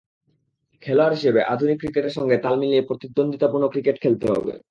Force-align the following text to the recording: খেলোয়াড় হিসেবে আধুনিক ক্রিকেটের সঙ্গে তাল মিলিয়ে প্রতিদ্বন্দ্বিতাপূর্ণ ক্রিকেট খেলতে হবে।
খেলোয়াড় 0.83 1.13
হিসেবে 1.15 1.39
আধুনিক 1.53 1.77
ক্রিকেটের 1.81 2.15
সঙ্গে 2.17 2.35
তাল 2.37 2.55
মিলিয়ে 2.61 2.87
প্রতিদ্বন্দ্বিতাপূর্ণ 2.89 3.65
ক্রিকেট 3.73 3.95
খেলতে 4.03 4.25
হবে। 4.31 4.53